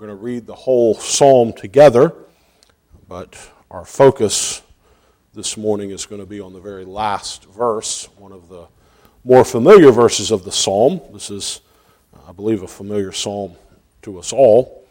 [0.00, 2.14] We're going to read the whole psalm together,
[3.06, 3.36] but
[3.70, 4.62] our focus
[5.34, 8.66] this morning is going to be on the very last verse, one of the
[9.24, 11.02] more familiar verses of the psalm.
[11.12, 11.60] This is,
[12.26, 13.56] I believe, a familiar psalm
[14.00, 14.86] to us all.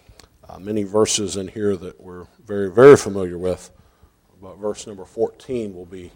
[0.48, 3.72] Uh, many verses in here that we're very, very familiar with,
[4.40, 6.12] but verse number 14 will be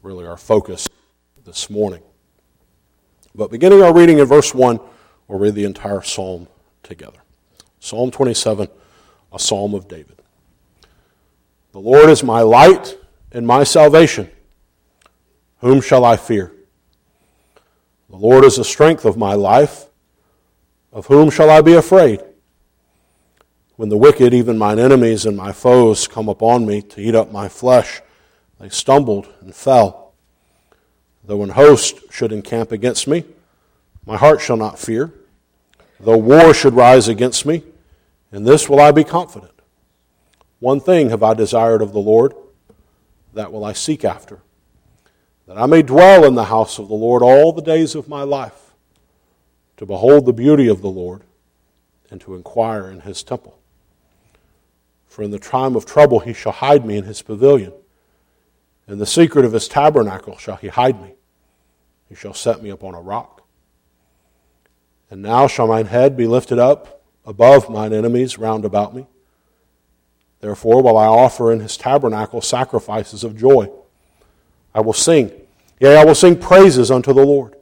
[0.00, 0.88] really our focus
[1.44, 2.00] this morning.
[3.34, 4.80] But beginning our reading in verse 1,
[5.26, 6.48] we'll read the entire psalm
[6.82, 7.18] together.
[7.80, 8.68] Psalm 27,
[9.32, 10.16] a psalm of David.
[11.72, 12.98] The Lord is my light
[13.32, 14.30] and my salvation.
[15.60, 16.52] Whom shall I fear?
[18.10, 19.86] The Lord is the strength of my life.
[20.92, 22.22] Of whom shall I be afraid?
[23.76, 27.30] When the wicked, even mine enemies and my foes, come upon me to eat up
[27.30, 28.00] my flesh,
[28.58, 30.14] they stumbled and fell.
[31.22, 33.24] Though an host should encamp against me,
[34.06, 35.12] my heart shall not fear.
[36.00, 37.62] Though war should rise against me,
[38.32, 39.52] in this will I be confident.
[40.60, 42.34] One thing have I desired of the Lord,
[43.32, 44.40] that will I seek after,
[45.46, 48.22] that I may dwell in the house of the Lord all the days of my
[48.22, 48.72] life,
[49.76, 51.22] to behold the beauty of the Lord,
[52.10, 53.58] and to inquire in his temple.
[55.06, 57.72] For in the time of trouble he shall hide me in his pavilion.
[58.86, 61.14] In the secret of his tabernacle shall he hide me.
[62.08, 63.42] He shall set me upon a rock.
[65.10, 66.97] And now shall mine head be lifted up
[67.28, 69.06] above mine enemies round about me.
[70.40, 73.70] Therefore, while I offer in his tabernacle sacrifices of joy,
[74.74, 75.30] I will sing.
[75.78, 77.54] Yea, I will sing praises unto the Lord.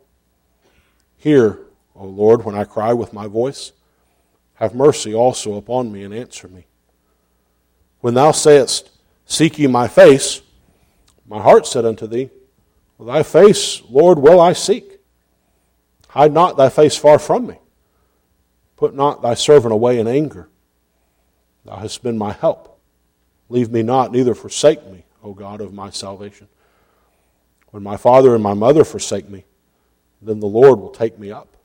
[1.16, 1.58] Hear,
[1.96, 3.72] O Lord, when I cry with my voice.
[4.54, 6.66] Have mercy also upon me and answer me.
[8.00, 8.90] When thou sayest,
[9.26, 10.42] Seek ye my face,
[11.26, 12.30] my heart said unto thee,
[13.00, 15.00] Thy face, Lord, will I seek.
[16.08, 17.58] Hide not thy face far from me.
[18.76, 20.48] Put not thy servant away in anger.
[21.64, 22.78] Thou hast been my help.
[23.48, 26.48] Leave me not, neither forsake me, O God of my salvation.
[27.70, 29.44] When my father and my mother forsake me,
[30.22, 31.56] then the Lord will take me up.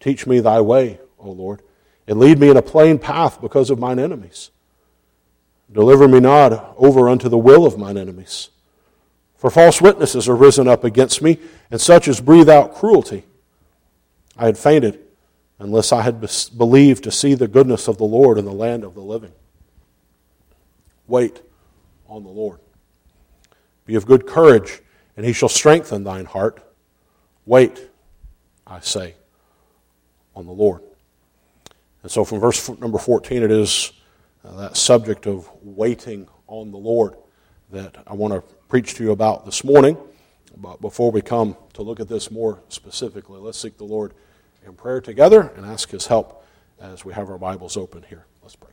[0.00, 1.62] Teach me thy way, O Lord,
[2.06, 4.50] and lead me in a plain path because of mine enemies.
[5.70, 8.50] Deliver me not over unto the will of mine enemies.
[9.36, 11.38] For false witnesses are risen up against me,
[11.70, 13.24] and such as breathe out cruelty.
[14.36, 15.00] I had fainted
[15.62, 16.20] unless I had
[16.56, 19.32] believed to see the goodness of the Lord in the land of the living.
[21.06, 21.40] Wait
[22.08, 22.58] on the Lord.
[23.86, 24.80] Be of good courage,
[25.16, 26.62] and he shall strengthen thine heart.
[27.46, 27.90] Wait,
[28.66, 29.14] I say,
[30.34, 30.82] on the Lord.
[32.02, 33.92] And so from verse number 14, it is
[34.44, 37.14] uh, that subject of waiting on the Lord
[37.70, 39.96] that I want to preach to you about this morning.
[40.56, 44.12] But before we come to look at this more specifically, let's seek the Lord
[44.64, 46.44] in prayer together and ask His help
[46.80, 48.26] as we have our Bibles open here.
[48.42, 48.70] Let's pray.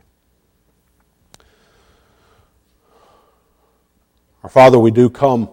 [4.42, 5.50] Our Father, we do come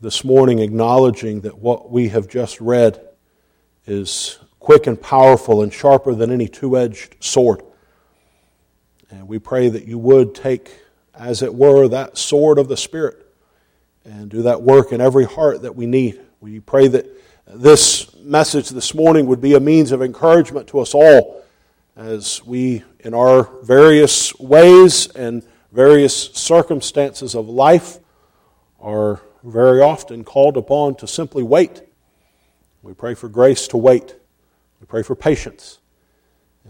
[0.00, 3.00] this morning acknowledging that what we have just read
[3.86, 7.62] is quick and powerful and sharper than any two edged sword.
[9.10, 10.70] And we pray that you would take,
[11.14, 13.26] as it were, that sword of the Spirit
[14.04, 16.20] and do that work in every heart that we need.
[16.40, 17.06] We pray that
[17.46, 21.42] this message this morning would be a means of encouragement to us all
[21.96, 25.42] as we, in our various ways and
[25.72, 27.98] various circumstances of life,
[28.80, 31.82] are very often called upon to simply wait.
[32.82, 34.14] We pray for grace to wait.
[34.80, 35.78] We pray for patience.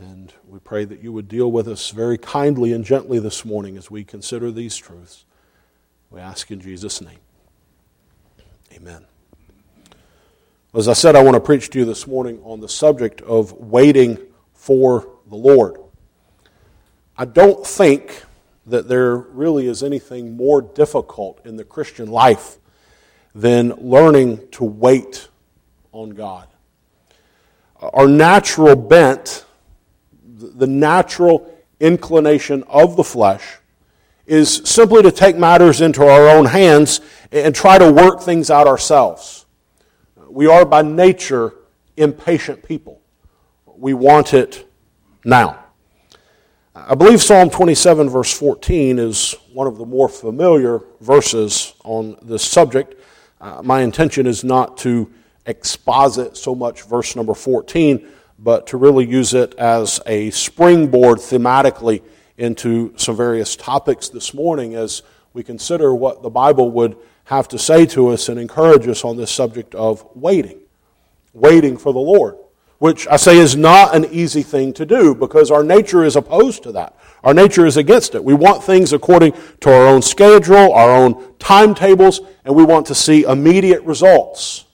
[0.01, 3.77] And we pray that you would deal with us very kindly and gently this morning
[3.77, 5.25] as we consider these truths.
[6.11, 7.21] We ask in Jesus' name.
[8.73, 9.12] Amen.
[10.75, 13.53] As I said, I want to preach to you this morning on the subject of
[13.53, 14.17] waiting
[14.55, 15.77] for the Lord.
[17.17, 18.23] I don't think
[18.65, 22.57] that there really is anything more difficult in the Christian life
[23.35, 25.29] than learning to wait
[25.93, 26.49] on God.
[27.79, 29.45] Our natural bent
[30.25, 33.59] the natural inclination of the flesh
[34.27, 38.67] is simply to take matters into our own hands and try to work things out
[38.67, 39.42] ourselves.
[40.33, 41.53] We are by nature
[41.95, 43.03] impatient people.
[43.67, 44.67] We want it
[45.27, 45.63] now.
[46.75, 52.43] I believe Psalm 27, verse 14, is one of the more familiar verses on this
[52.43, 52.95] subject.
[53.43, 55.13] Uh, my intention is not to
[55.45, 58.09] exposit so much verse number 14,
[58.39, 62.03] but to really use it as a springboard thematically
[62.39, 65.03] into some various topics this morning as
[65.35, 66.97] we consider what the Bible would
[67.33, 70.61] have to say to us and encourage us on this subject of waiting.
[71.33, 72.37] Waiting for the Lord.
[72.79, 76.65] which I say is not an easy thing to do because our nature is opposed
[76.65, 76.97] to that.
[77.23, 78.25] Our nature is against it.
[78.25, 82.97] We want things according to our own schedule, our own timetables, and we want to
[82.97, 84.65] see immediate results.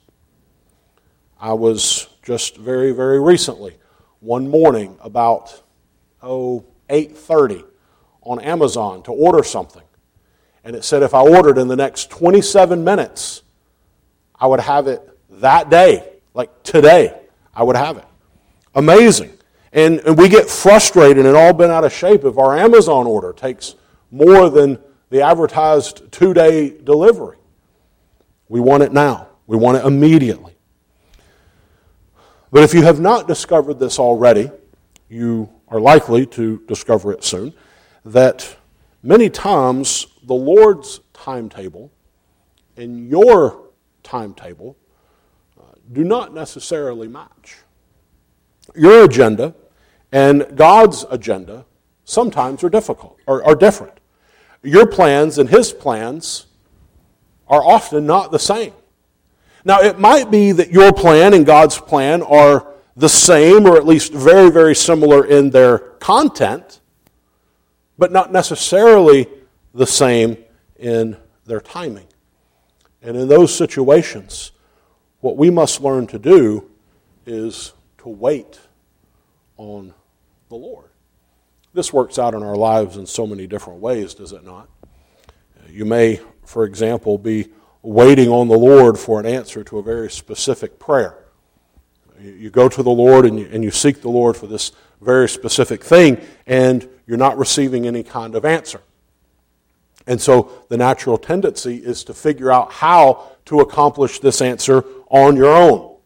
[1.39, 3.77] I was just very, very recently,
[4.21, 5.61] one morning about
[6.23, 7.63] oh, 8.30
[8.23, 9.83] on Amazon to order something.
[10.63, 13.43] And it said if I ordered in the next 27 minutes,
[14.35, 15.01] I would have it
[15.41, 17.19] that day, like today,
[17.53, 18.05] I would have it.
[18.75, 19.37] Amazing.
[19.71, 23.33] And, and we get frustrated and all bent out of shape if our Amazon order
[23.33, 23.75] takes
[24.11, 24.79] more than
[25.09, 27.37] the advertised two day delivery.
[28.47, 30.55] We want it now, we want it immediately.
[32.51, 34.49] But if you have not discovered this already,
[35.07, 37.53] you are likely to discover it soon,
[38.05, 38.57] that
[39.03, 41.91] many times the Lord's timetable
[42.77, 43.71] and your
[44.03, 44.77] timetable
[45.59, 47.57] uh, do not necessarily match.
[48.75, 49.55] Your agenda
[50.11, 51.65] and God's agenda
[52.05, 53.99] sometimes are difficult or are different.
[54.61, 56.45] Your plans and his plans
[57.47, 58.73] are often not the same.
[59.65, 63.87] Now, it might be that your plan and God's plan are the same or at
[63.87, 66.81] least very, very similar in their content,
[67.97, 69.27] but not necessarily
[69.79, 70.35] the same
[70.77, 71.15] in
[71.45, 72.05] their timing.
[73.01, 74.51] And in those situations,
[75.21, 76.69] what we must learn to do
[77.25, 78.59] is to wait
[79.55, 79.93] on
[80.49, 80.89] the Lord.
[81.73, 84.67] This works out in our lives in so many different ways, does it not?
[85.69, 87.47] You may, for example, be
[87.81, 91.23] waiting on the Lord for an answer to a very specific prayer.
[92.19, 95.29] You go to the Lord and you, and you seek the Lord for this very
[95.29, 98.81] specific thing, and you're not receiving any kind of answer.
[100.09, 105.35] And so the natural tendency is to figure out how to accomplish this answer on
[105.35, 105.97] your own.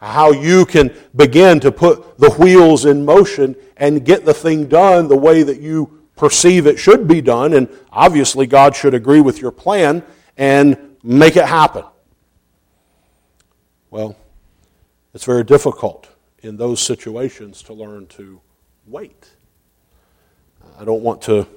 [0.00, 5.08] How you can begin to put the wheels in motion and get the thing done
[5.08, 7.52] the way that you perceive it should be done.
[7.52, 10.04] And obviously, God should agree with your plan
[10.36, 11.84] and make it happen.
[13.90, 14.14] Well,
[15.14, 16.08] it's very difficult
[16.42, 18.40] in those situations to learn to
[18.86, 19.28] wait.
[20.78, 21.48] I don't want to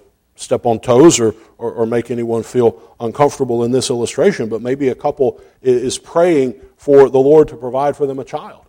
[0.41, 4.89] step on toes or, or, or, make anyone feel uncomfortable in this illustration, but maybe
[4.89, 8.65] a couple is praying for the Lord to provide for them a child.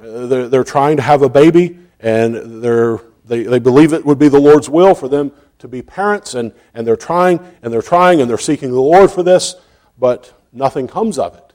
[0.00, 4.18] Uh, they're, they're trying to have a baby, and they're, they, they believe it would
[4.18, 7.80] be the Lord's will for them to be parents, and, and they're trying, and they're
[7.80, 9.54] trying, and they're seeking the Lord for this,
[9.96, 11.52] but nothing comes of it.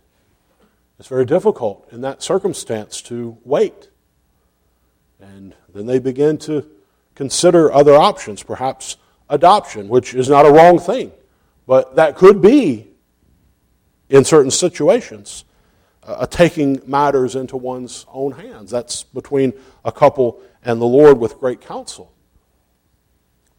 [0.98, 3.90] It's very difficult in that circumstance to wait.
[5.20, 6.70] And then they begin to
[7.16, 8.96] consider other options, perhaps
[9.30, 11.12] adoption, which is not a wrong thing,
[11.68, 12.88] but that could be,
[14.10, 15.46] in certain situations,
[16.04, 18.72] a taking matters into one's own hands.
[18.72, 19.54] That's between
[19.86, 22.12] a couple and the Lord with great counsel.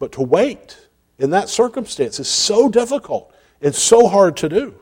[0.00, 0.88] But to wait
[1.18, 4.74] in that circumstance is so difficult and so hard to do.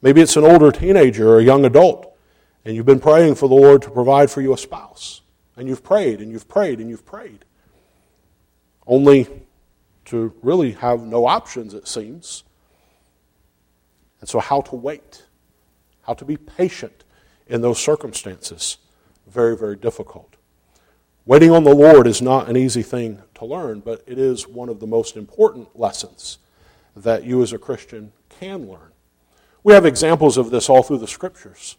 [0.00, 2.14] Maybe it's an older teenager or a young adult,
[2.64, 5.22] and you've been praying for the Lord to provide for you a spouse.
[5.56, 7.44] And you've prayed and you've prayed and you've prayed.
[8.86, 9.26] Only
[10.08, 12.44] to really have no options, it seems.
[14.20, 15.24] And so, how to wait,
[16.02, 17.04] how to be patient
[17.46, 18.78] in those circumstances,
[19.26, 20.36] very, very difficult.
[21.26, 24.70] Waiting on the Lord is not an easy thing to learn, but it is one
[24.70, 26.38] of the most important lessons
[26.96, 28.92] that you as a Christian can learn.
[29.62, 31.76] We have examples of this all through the scriptures.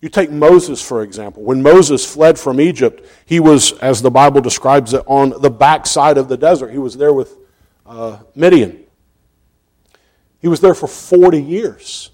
[0.00, 1.42] You take Moses, for example.
[1.42, 6.16] When Moses fled from Egypt, he was, as the Bible describes it, on the backside
[6.16, 6.70] of the desert.
[6.70, 7.41] He was there with
[7.86, 8.84] uh, Midian.
[10.40, 12.10] He was there for 40 years.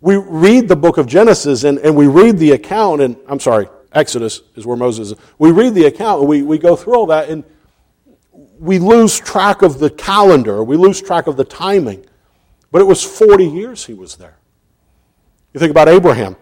[0.00, 3.68] We read the book of Genesis and, and we read the account, and I'm sorry,
[3.92, 5.18] Exodus is where Moses is.
[5.38, 7.44] We read the account and we, we go through all that, and
[8.58, 12.06] we lose track of the calendar, we lose track of the timing.
[12.70, 14.36] But it was 40 years he was there.
[15.52, 16.36] You think about Abraham.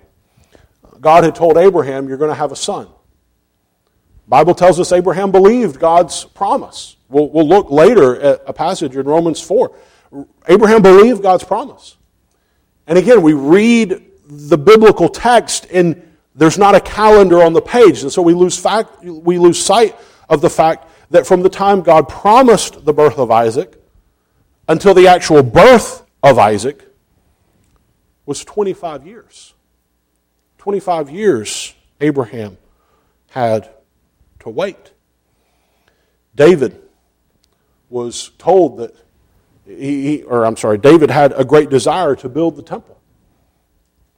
[1.00, 2.88] God had told Abraham, You're going to have a son.
[4.26, 6.97] Bible tells us Abraham believed God's promise.
[7.08, 9.74] We'll, we'll look later at a passage in Romans 4.
[10.46, 11.96] Abraham believed God's promise.
[12.86, 16.02] And again, we read the biblical text and
[16.34, 18.02] there's not a calendar on the page.
[18.02, 19.96] And so we lose, fact, we lose sight
[20.28, 23.82] of the fact that from the time God promised the birth of Isaac
[24.68, 26.84] until the actual birth of Isaac
[28.26, 29.54] was 25 years.
[30.58, 32.58] 25 years Abraham
[33.30, 33.70] had
[34.40, 34.92] to wait.
[36.34, 36.87] David
[37.90, 38.94] was told that
[39.66, 42.98] he, or I'm sorry, David had a great desire to build the temple.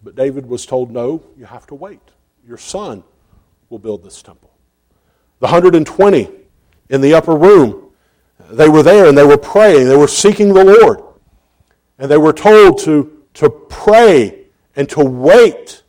[0.02, 2.00] But David was told, no, you have to wait.
[2.46, 3.02] Your son
[3.68, 4.50] will build this temple.
[5.40, 6.30] The 120
[6.88, 7.92] in the upper room,
[8.50, 9.88] they were there and they were praying.
[9.88, 11.02] They were seeking the Lord.
[11.98, 15.82] And they were told to, to pray and to wait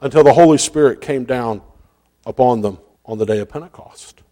[0.00, 1.62] until the Holy Spirit came down
[2.26, 4.22] upon them on the day of Pentecost.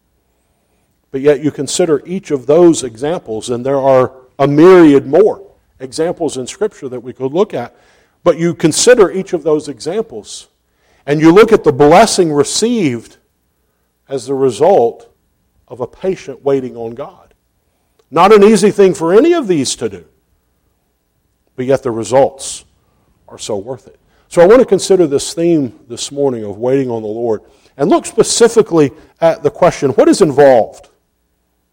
[1.16, 6.36] But yet you consider each of those examples, and there are a myriad more examples
[6.36, 7.74] in Scripture that we could look at.
[8.22, 10.48] But you consider each of those examples,
[11.06, 13.16] and you look at the blessing received
[14.10, 15.10] as the result
[15.68, 17.32] of a patient waiting on God.
[18.10, 20.04] Not an easy thing for any of these to do,
[21.54, 22.66] but yet the results
[23.26, 23.98] are so worth it.
[24.28, 27.40] So I want to consider this theme this morning of waiting on the Lord
[27.78, 28.90] and look specifically
[29.22, 30.90] at the question what is involved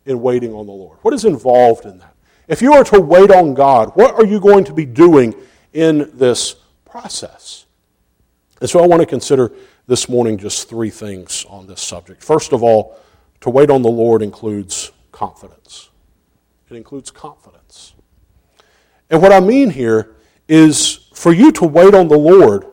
[0.05, 0.98] in waiting on the Lord?
[1.01, 2.15] What is involved in that?
[2.48, 5.33] If you are to wait on God, what are you going to be doing
[5.72, 6.55] in this
[6.86, 7.65] process?
[8.60, 9.51] And so I want to consider
[9.88, 12.24] this morning just three things on this subject.
[12.24, 13.00] First of all,
[13.41, 15.89] to wait on the Lord includes confidence.
[16.69, 17.93] It includes confidence.
[19.10, 20.15] And what I mean here
[20.48, 22.65] is for you to wait on the Lord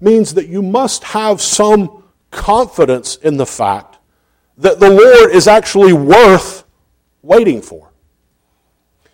[0.00, 3.89] means that you must have some confidence in the fact
[4.60, 6.64] that the Lord is actually worth
[7.22, 7.90] waiting for.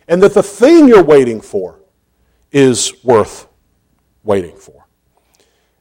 [0.08, 1.80] And that the thing you're waiting for
[2.52, 3.46] is worth
[4.22, 4.86] waiting for.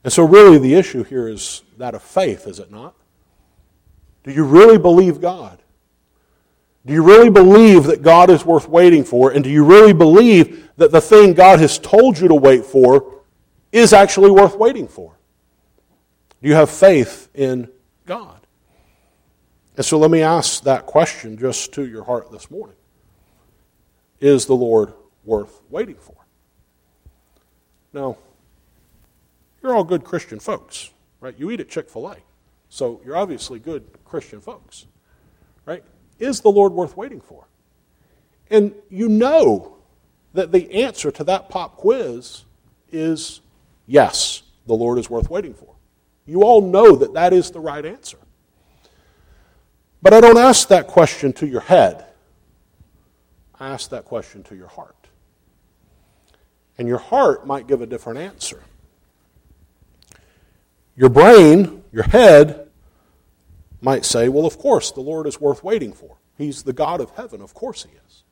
[0.03, 2.95] And so, really, the issue here is that of faith, is it not?
[4.23, 5.61] Do you really believe God?
[6.85, 9.31] Do you really believe that God is worth waiting for?
[9.31, 13.21] And do you really believe that the thing God has told you to wait for
[13.71, 15.13] is actually worth waiting for?
[16.41, 17.69] Do you have faith in
[18.05, 18.34] God?
[19.77, 22.75] And so let me ask that question just to your heart this morning
[24.19, 26.15] Is the Lord worth waiting for?
[27.93, 28.17] Now,
[29.61, 31.35] you're all good Christian folks, right?
[31.37, 32.17] You eat at Chick fil A,
[32.69, 34.85] so you're obviously good Christian folks,
[35.65, 35.83] right?
[36.19, 37.47] Is the Lord worth waiting for?
[38.49, 39.77] And you know
[40.33, 42.45] that the answer to that pop quiz
[42.91, 43.41] is
[43.87, 45.75] yes, the Lord is worth waiting for.
[46.25, 48.17] You all know that that is the right answer.
[50.05, 52.05] But I don't ask that question to your head,
[53.59, 55.07] I ask that question to your heart.
[56.77, 58.61] And your heart might give a different answer.
[60.95, 62.69] Your brain, your head,
[63.81, 66.17] might say, well, of course, the Lord is worth waiting for.
[66.37, 67.41] He's the God of heaven.
[67.41, 68.23] Of course, He is.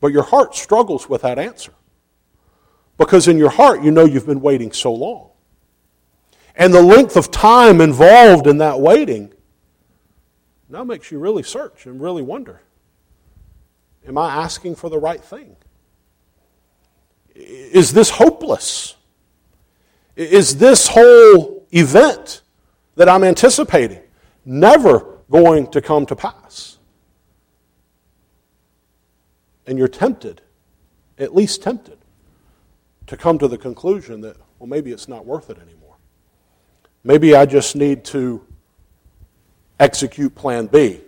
[0.00, 1.72] But your heart struggles with that answer.
[2.98, 5.30] Because in your heart, you know you've been waiting so long.
[6.56, 9.32] And the length of time involved in that waiting
[10.72, 12.62] now makes you really search and really wonder
[14.06, 15.54] Am I asking for the right thing?
[17.36, 18.96] Is this hopeless?
[20.16, 22.42] Is this whole event
[22.96, 24.00] that I'm anticipating
[24.44, 26.78] never going to come to pass?
[29.66, 30.42] And you're tempted,
[31.16, 31.98] at least tempted,
[33.06, 35.96] to come to the conclusion that, well, maybe it's not worth it anymore.
[37.04, 38.44] Maybe I just need to
[39.82, 41.00] execute plan B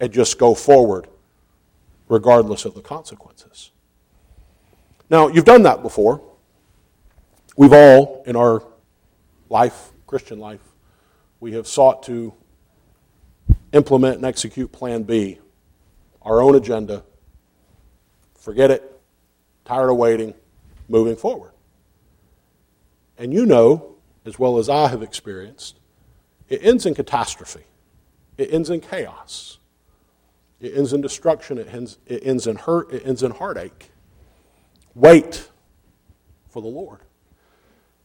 [0.00, 1.08] and just go forward
[2.08, 3.72] regardless of the consequences.
[5.10, 6.22] Now, you've done that before.
[7.56, 8.62] We've all, in our
[9.50, 10.60] life, Christian life,
[11.40, 12.32] we have sought to
[13.72, 15.38] implement and execute Plan B,
[16.22, 17.02] our own agenda,
[18.36, 19.00] forget it,
[19.64, 20.34] tired of waiting,
[20.88, 21.52] moving forward.
[23.18, 25.78] And you know, as well as I have experienced,
[26.48, 27.64] it ends in catastrophe,
[28.38, 29.58] it ends in chaos,
[30.60, 33.90] it ends in destruction, it ends, it ends in hurt, it ends in heartache.
[34.94, 35.48] Wait
[36.48, 37.00] for the Lord.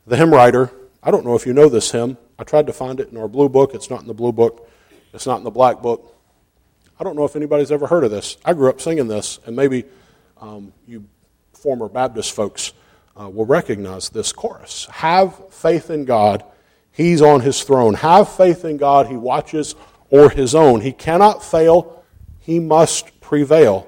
[0.05, 0.71] The hymn writer,
[1.03, 2.17] I don't know if you know this hymn.
[2.39, 3.73] I tried to find it in our blue book.
[3.73, 4.69] It's not in the blue book,
[5.13, 6.13] it's not in the black book.
[6.99, 8.37] I don't know if anybody's ever heard of this.
[8.43, 9.85] I grew up singing this, and maybe
[10.41, 11.05] um, you
[11.53, 12.73] former Baptist folks
[13.19, 14.87] uh, will recognize this chorus.
[14.91, 16.43] Have faith in God,
[16.91, 17.93] He's on His throne.
[17.95, 19.75] Have faith in God, He watches
[20.11, 20.81] o'er His own.
[20.81, 22.03] He cannot fail,
[22.39, 23.87] He must prevail.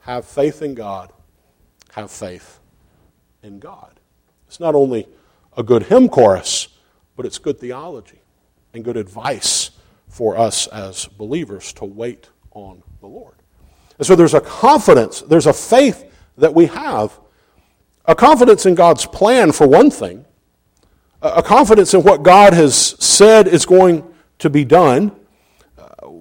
[0.00, 1.12] Have faith in God,
[1.92, 2.60] have faith
[3.42, 4.00] in God.
[4.46, 5.06] It's not only
[5.56, 6.68] a good hymn chorus,
[7.16, 8.20] but it's good theology
[8.72, 9.70] and good advice
[10.08, 13.34] for us as believers to wait on the Lord.
[13.98, 17.18] And so there's a confidence, there's a faith that we have,
[18.04, 20.24] a confidence in God's plan, for one thing,
[21.20, 24.04] a confidence in what God has said is going
[24.38, 25.17] to be done.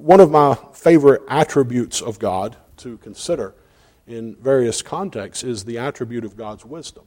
[0.07, 3.53] One of my favorite attributes of God to consider
[4.07, 7.03] in various contexts is the attribute of God's wisdom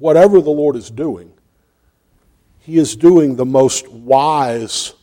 [0.00, 1.32] whatever the Lord is doing,
[2.58, 4.94] he is doing the most wise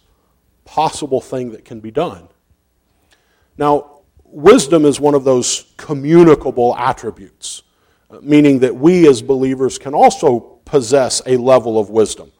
[0.65, 2.27] possible thing that can be done.
[3.57, 7.63] Now, wisdom is one of those communicable attributes,
[8.11, 12.31] uh, meaning that we as believers can also possess a level of wisdom.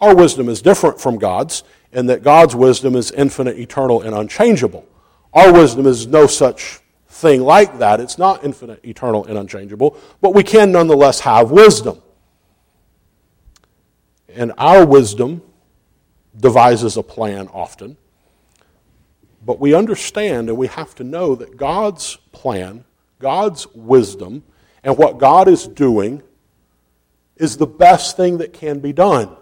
[0.00, 1.62] Our wisdom is different from God's,
[1.92, 4.86] in that God's wisdom is infinite, eternal, and unchangeable.
[5.32, 8.00] Our wisdom is no such thing like that.
[8.00, 12.02] It's not infinite, eternal, and unchangeable, but we can nonetheless have wisdom.
[14.28, 15.42] And our wisdom
[16.38, 17.96] devises a plan often.
[19.44, 22.84] But we understand and we have to know that God's plan,
[23.18, 24.42] God's wisdom,
[24.82, 26.22] and what God is doing
[27.36, 29.36] is the best thing that can be done.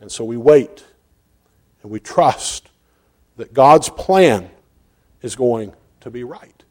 [0.00, 0.84] And so we wait
[1.82, 2.68] and we trust
[3.36, 4.50] that God's plan
[5.20, 6.62] is going to be right.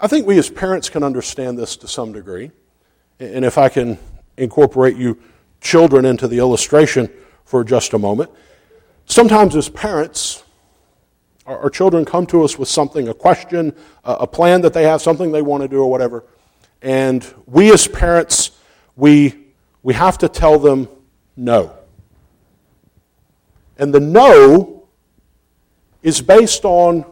[0.00, 2.50] I think we as parents can understand this to some degree.
[3.20, 3.98] And if I can
[4.36, 5.18] incorporate you
[5.60, 7.08] children into the illustration
[7.44, 8.30] for just a moment,
[9.06, 10.42] sometimes as parents,
[11.46, 15.30] our, children come to us with something, a question, a plan that they have, something
[15.30, 16.24] they want to do or whatever.
[16.82, 18.50] And we as parents,
[18.96, 19.34] we,
[19.82, 20.88] we have to tell them
[21.36, 21.76] no.
[23.78, 24.88] And the no
[26.02, 27.04] is based on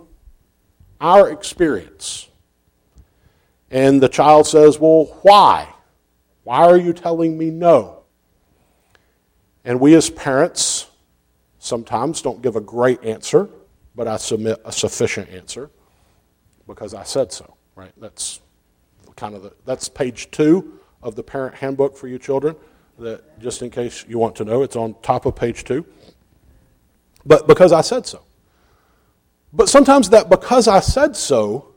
[1.01, 2.29] our experience.
[3.71, 5.69] And the child says, Well, why?
[6.45, 8.03] Why are you telling me no?
[9.65, 10.89] And we as parents
[11.59, 13.49] sometimes don't give a great answer,
[13.95, 15.71] but I submit a sufficient answer
[16.67, 17.93] because I said so, right?
[17.97, 18.41] That's
[19.17, 22.57] kind of the, that's page two of the parent handbook for you children.
[22.99, 25.87] That just in case you want to know, it's on top of page two.
[27.25, 28.23] But because I said so.
[29.53, 31.75] But sometimes that because I said so,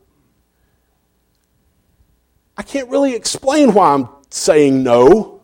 [2.57, 5.41] I can't really explain why I'm saying no.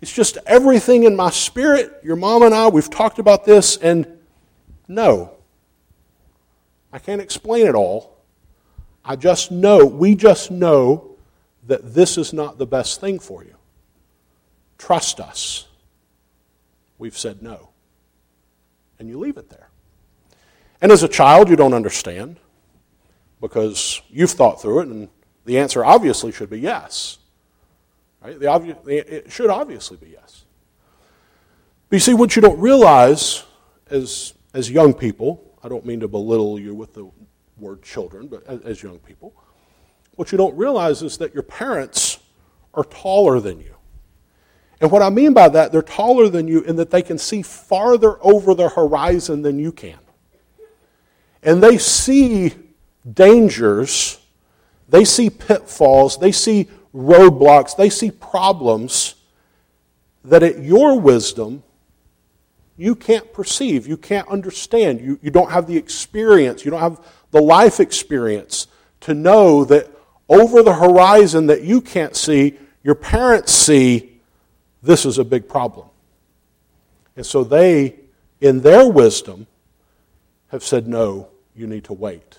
[0.00, 2.00] It's just everything in my spirit.
[2.02, 4.06] Your mom and I, we've talked about this, and
[4.88, 5.34] no.
[6.92, 8.18] I can't explain it all.
[9.04, 11.16] I just know, we just know
[11.66, 13.54] that this is not the best thing for you.
[14.76, 15.68] Trust us.
[16.98, 17.71] We've said no.
[19.02, 19.68] And you leave it there.
[20.80, 22.36] And as a child, you don't understand
[23.40, 25.08] because you've thought through it, and
[25.44, 27.18] the answer obviously should be yes.
[28.22, 28.38] Right?
[28.38, 30.44] The obvious, it should obviously be yes.
[31.88, 33.42] But you see, what you don't realize
[33.90, 37.10] as, as young people, I don't mean to belittle you with the
[37.58, 39.34] word children, but as, as young people,
[40.14, 42.20] what you don't realize is that your parents
[42.72, 43.74] are taller than you.
[44.82, 47.40] And what I mean by that, they're taller than you in that they can see
[47.40, 49.98] farther over the horizon than you can.
[51.40, 52.52] And they see
[53.10, 54.18] dangers,
[54.88, 59.14] they see pitfalls, they see roadblocks, they see problems
[60.24, 61.62] that at your wisdom
[62.76, 67.00] you can't perceive, you can't understand, you, you don't have the experience, you don't have
[67.30, 68.66] the life experience
[68.98, 69.88] to know that
[70.28, 74.11] over the horizon that you can't see, your parents see
[74.82, 75.88] this is a big problem.
[77.16, 77.96] And so they,
[78.40, 79.46] in their wisdom,
[80.48, 82.38] have said, no, you need to wait.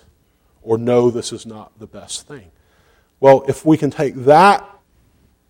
[0.61, 2.51] Or no, this is not the best thing.
[3.19, 4.67] Well, if we can take that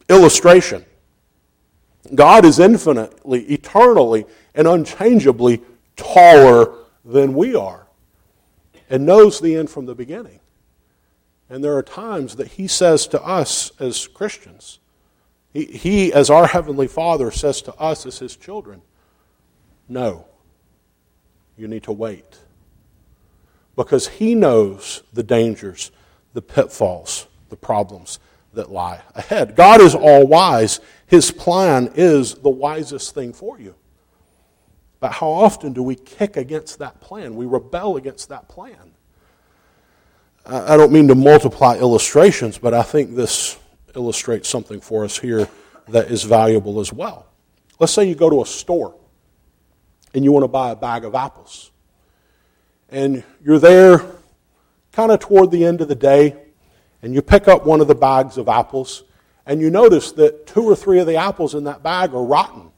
[0.10, 0.86] illustration,
[2.14, 5.62] God is infinitely, eternally, and unchangeably
[5.96, 6.74] taller
[7.06, 7.88] than we are
[8.90, 10.40] and knows the end from the beginning.
[11.50, 14.80] And there are times that He says to us as Christians,
[15.54, 18.82] He, he as our Heavenly Father, says to us as His children,
[19.88, 20.26] No,
[21.56, 22.40] you need to wait.
[23.76, 25.92] Because He knows the dangers,
[26.34, 28.20] the pitfalls, the problems
[28.54, 29.56] that lie ahead.
[29.56, 30.80] God is all wise.
[31.08, 33.76] His plan is the wisest thing for you.
[35.00, 37.36] But how often do we kick against that plan?
[37.36, 38.94] We rebel against that plan.
[40.46, 43.58] I don't mean to multiply illustrations, but I think this
[43.96, 45.48] illustrates something for us here
[45.90, 47.28] that is valuable as well.
[47.80, 48.96] Let's say you go to a store
[50.14, 51.72] and you want to buy a bag of apples.
[52.90, 54.06] And you're there
[54.92, 56.36] kind of toward the end of the day,
[57.02, 59.04] and you pick up one of the bags of apples,
[59.46, 62.70] and you notice that two or three of the apples in that bag are rotten.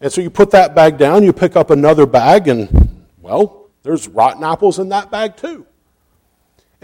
[0.00, 4.06] And so you put that bag down, you pick up another bag, and, well, there's
[4.06, 5.66] rotten apples in that bag too.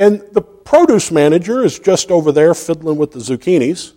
[0.00, 3.92] And the produce manager is just over there fiddling with the zucchinis,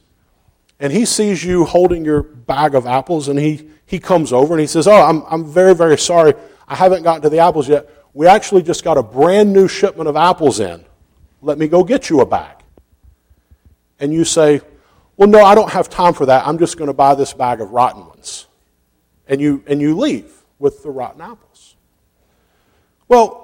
[0.78, 4.60] and he sees you holding your bag of apples, and he, he comes over and
[4.60, 6.34] he says, Oh, I'm, I'm very, very sorry.
[6.68, 7.90] I haven't gotten to the apples yet.
[8.14, 10.84] We actually just got a brand new shipment of apples in.
[11.42, 12.58] Let me go get you a bag.
[13.98, 14.60] And you say,
[15.16, 16.46] well, no, I don't have time for that.
[16.46, 18.48] I'm just going to buy this bag of rotten ones.
[19.26, 21.78] And you, and you leave with the rotten apples.
[23.08, 23.43] Well,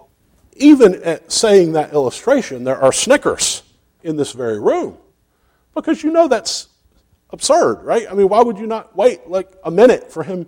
[0.59, 3.63] even at saying that illustration, there are Snickers
[4.03, 4.97] in this very room
[5.73, 6.67] because you know that's
[7.31, 8.05] absurd, right?
[8.09, 10.45] I mean, why would you not wait like a minute for him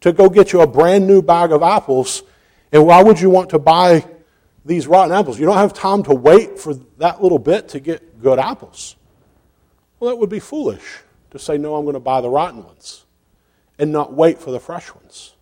[0.00, 2.22] to go get you a brand new bag of apples?
[2.72, 4.04] And why would you want to buy
[4.64, 5.38] these rotten apples?
[5.38, 8.96] You don't have time to wait for that little bit to get good apples.
[9.98, 10.98] Well, that would be foolish
[11.30, 13.04] to say, no, I'm going to buy the rotten ones
[13.78, 15.34] and not wait for the fresh ones.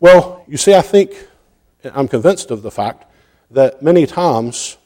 [0.00, 1.28] Well, you see, I think,
[1.84, 3.04] I'm convinced of the fact
[3.50, 4.76] that many times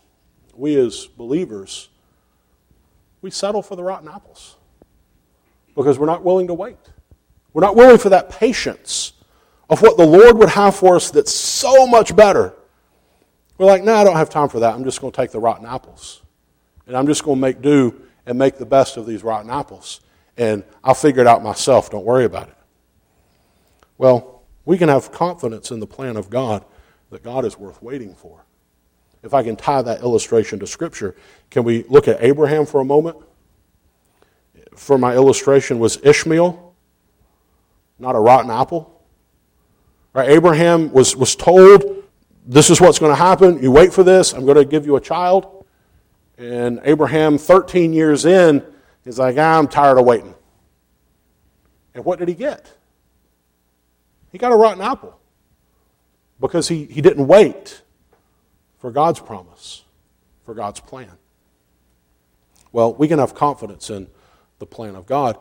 [0.54, 1.88] we as believers,
[3.20, 4.56] we settle for the rotten apples
[5.74, 6.78] because we're not willing to wait.
[7.52, 9.12] We're not willing for that patience
[9.70, 12.54] of what the Lord would have for us that's so much better.
[13.58, 14.74] We're like, no, nah, I don't have time for that.
[14.74, 16.22] I'm just going to take the rotten apples.
[16.86, 20.00] And I'm just going to make do and make the best of these rotten apples.
[20.36, 21.90] And I'll figure it out myself.
[21.90, 22.56] Don't worry about it.
[23.98, 26.64] Well, we can have confidence in the plan of God
[27.12, 28.42] that God is worth waiting for.
[29.22, 31.14] If I can tie that illustration to Scripture,
[31.50, 33.18] can we look at Abraham for a moment?
[34.74, 36.74] For my illustration, was Ishmael
[37.98, 38.98] not a rotten apple?
[40.14, 41.84] Right, Abraham was, was told,
[42.46, 43.62] This is what's going to happen.
[43.62, 44.32] You wait for this.
[44.32, 45.66] I'm going to give you a child.
[46.38, 48.64] And Abraham, 13 years in,
[49.04, 50.34] is like, ah, I'm tired of waiting.
[51.94, 52.72] And what did he get?
[54.30, 55.18] He got a rotten apple
[56.42, 57.80] because he, he didn't wait
[58.78, 59.84] for God's promise,
[60.44, 61.12] for God's plan.
[62.72, 64.08] Well, we can have confidence in
[64.58, 65.38] the plan of God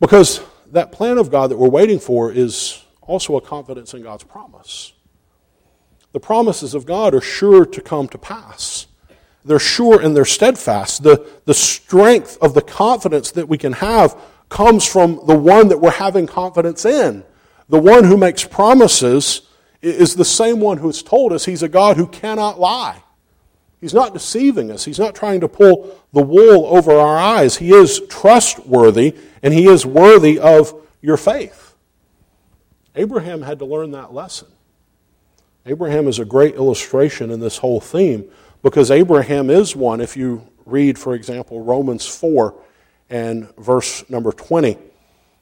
[0.00, 0.40] because
[0.72, 4.94] that plan of God that we're waiting for is also a confidence in God's promise.
[6.12, 8.86] The promises of God are sure to come to pass.
[9.44, 11.02] They're sure and they're steadfast.
[11.02, 15.78] The, the strength of the confidence that we can have comes from the one that
[15.78, 17.22] we're having confidence in.
[17.68, 19.42] The one who makes promises
[19.86, 23.02] is the same one who's told us he's a God who cannot lie.
[23.80, 24.84] He's not deceiving us.
[24.84, 27.56] He's not trying to pull the wool over our eyes.
[27.56, 31.74] He is trustworthy and he is worthy of your faith.
[32.94, 34.48] Abraham had to learn that lesson.
[35.66, 38.24] Abraham is a great illustration in this whole theme
[38.62, 40.00] because Abraham is one.
[40.00, 42.54] If you read, for example, Romans 4
[43.10, 44.78] and verse number 20,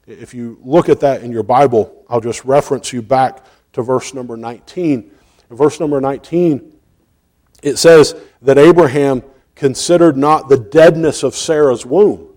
[0.07, 4.14] if you look at that in your Bible, I'll just reference you back to verse
[4.14, 5.10] number 19.
[5.50, 6.74] In verse number 19,
[7.62, 9.22] it says that Abraham
[9.54, 12.28] considered not the deadness of Sarah's womb.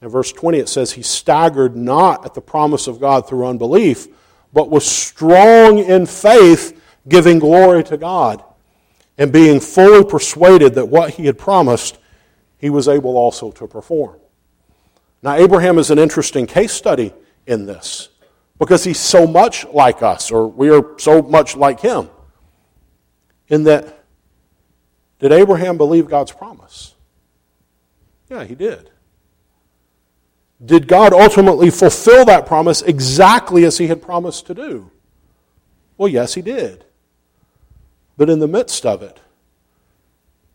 [0.00, 4.08] In verse 20, it says, He staggered not at the promise of God through unbelief,
[4.52, 8.42] but was strong in faith, giving glory to God,
[9.18, 11.98] and being fully persuaded that what he had promised,
[12.58, 14.16] he was able also to perform.
[15.22, 17.14] Now, Abraham is an interesting case study
[17.46, 18.08] in this
[18.62, 22.08] because he's so much like us, or we are so much like him.
[23.48, 24.04] In that,
[25.18, 26.94] did Abraham believe God's promise?
[28.30, 28.88] Yeah, he did.
[30.64, 34.92] Did God ultimately fulfill that promise exactly as he had promised to do?
[35.98, 36.84] Well, yes, he did.
[38.16, 39.18] But in the midst of it,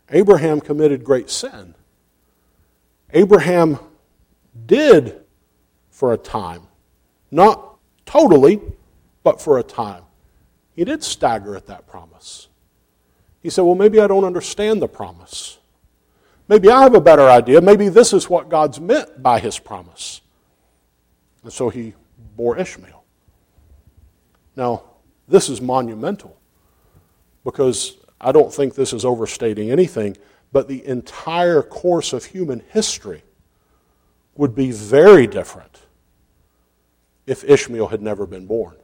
[0.08, 1.74] Abraham committed great sin.
[3.12, 3.78] Abraham
[4.64, 5.20] did,
[5.90, 6.62] for a time,
[7.30, 7.67] not
[8.08, 8.58] totally,
[9.22, 10.02] but for a time.
[10.74, 12.48] He did stagger at that promise.
[13.42, 15.58] He said, Well, maybe I don't understand the promise.
[16.48, 17.60] Maybe I have a better idea.
[17.60, 20.22] Maybe this is what God's meant by his promise.
[21.42, 21.92] And so he
[22.34, 23.04] bore Ishmael.
[24.56, 24.84] Now,
[25.28, 26.34] this is monumental
[27.44, 30.16] because I don't think this is overstating anything,
[30.50, 33.22] but the entire course of human history
[34.34, 35.82] would be very different
[37.28, 38.74] if Ishmael had never been born.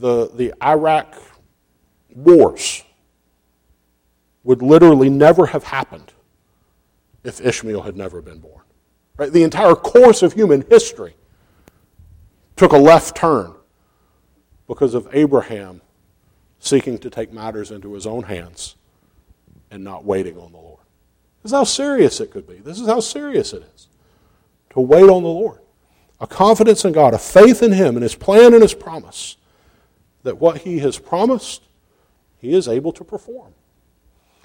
[0.00, 1.14] The, the Iraq
[2.12, 2.82] wars
[4.42, 6.12] would literally never have happened
[7.22, 8.62] if Ishmael had never been born.
[9.16, 9.32] Right?
[9.32, 11.14] The entire course of human history
[12.56, 13.54] took a left turn
[14.66, 15.80] because of Abraham
[16.58, 18.74] seeking to take matters into his own hands
[19.70, 20.80] and not waiting on the Lord.
[21.44, 22.56] This is how serious it could be.
[22.56, 23.86] This is how serious it is
[24.76, 25.60] to wait on the Lord.
[26.20, 29.36] A confidence in God, a faith in Him and His plan and His promise
[30.22, 31.62] that what He has promised,
[32.38, 33.54] He is able to perform.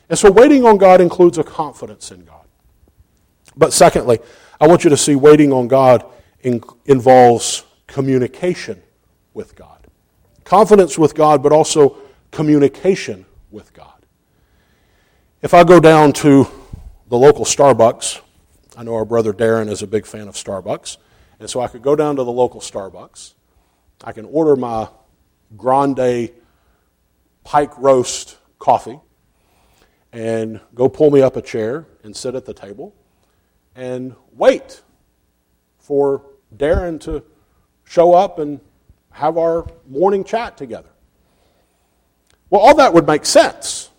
[0.10, 2.46] And so waiting on God includes a confidence in God.
[3.58, 4.20] But secondly,
[4.60, 6.06] I want you to see waiting on God
[6.40, 8.82] in, involves communication
[9.34, 9.88] with God.
[10.46, 11.98] Confidence with God, but also
[12.32, 14.06] communication with God.
[15.42, 16.48] If I go down to
[17.10, 18.22] the local Starbucks,
[18.78, 20.98] I know our brother Darren is a big fan of Starbucks,
[21.40, 23.34] and so I could go down to the local Starbucks.
[24.04, 24.88] I can order my
[25.58, 26.32] grande
[27.44, 29.00] pike roast coffee
[30.14, 32.96] and go pull me up a chair and sit at the table
[33.76, 34.82] and wait
[35.80, 36.24] for
[36.56, 37.24] Darren to
[37.84, 38.62] show up and
[39.12, 40.90] have our morning chat together.
[42.50, 43.90] Well, all that would make sense.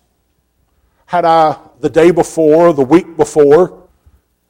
[1.05, 3.82] Had I, the day before, the week before,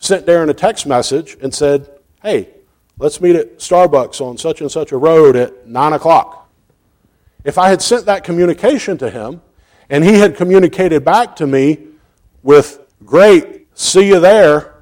[0.03, 1.89] sent Darren a text message and said,
[2.21, 2.49] hey,
[2.99, 6.49] let's meet at Starbucks on such and such a road at 9 o'clock.
[7.45, 9.41] If I had sent that communication to him
[9.89, 11.87] and he had communicated back to me
[12.41, 14.73] with, great, see you there,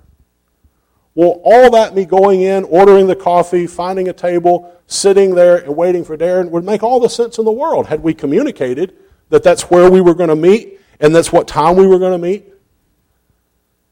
[1.14, 5.76] well, all that me going in, ordering the coffee, finding a table, sitting there and
[5.76, 8.96] waiting for Darren would make all the sense in the world had we communicated
[9.30, 12.20] that that's where we were going to meet and that's what time we were going
[12.20, 12.51] to meet.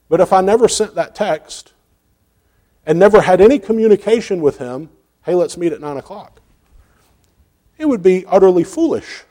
[0.09, 1.73] But if I never sent that text
[2.85, 4.89] and never had any communication with him,
[5.23, 6.41] hey, let's meet at 9 o'clock,
[7.77, 9.23] it would be utterly foolish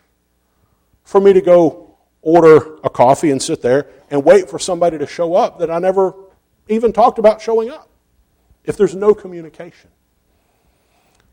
[1.04, 5.06] for me to go order a coffee and sit there and wait for somebody to
[5.06, 6.14] show up that I never
[6.68, 7.88] even talked about showing up
[8.64, 9.90] if there's no communication.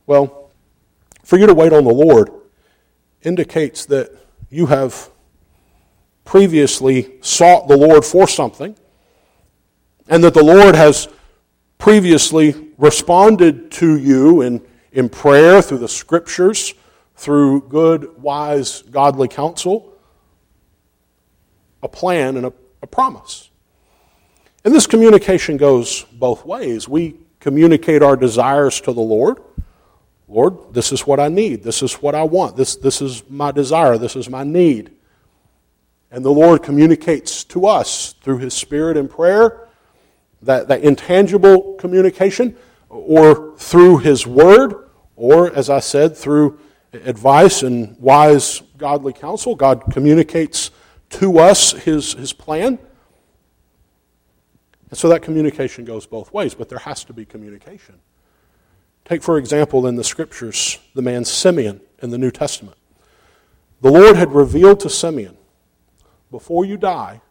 [0.08, 0.52] Well,
[1.24, 2.30] for you to wait on the Lord
[3.22, 4.12] indicates that
[4.50, 5.10] you have
[6.24, 8.76] previously sought the Lord for something,
[10.08, 11.08] and that the Lord has
[11.78, 16.74] previously responded to you in, in prayer through the scriptures,
[17.16, 19.94] through good, wise, godly counsel,
[21.82, 23.50] a plan and a, a promise.
[24.64, 26.90] And this communication goes both ways.
[26.90, 29.40] We communicate our desires to the Lord.
[30.28, 31.64] Lord, this is what I need.
[31.64, 32.58] This is what I want.
[32.58, 33.98] This, this is my desire.
[33.98, 34.92] This is my need.
[36.10, 39.65] And the Lord communicates to us through His Spirit in prayer,
[40.46, 42.56] that, that intangible communication,
[42.90, 46.60] or through His Word, or, as I said, through
[46.94, 49.56] advice and wise godly counsel.
[49.56, 50.72] God communicates
[51.12, 52.80] to us His, his plan.
[54.90, 57.96] And so that communication goes both ways, but there has to be communication.
[59.04, 62.78] Take, for example, in the scriptures, the man Simeon in the New Testament.
[63.82, 65.38] The Lord had revealed to Simeon,
[66.32, 67.22] before you die,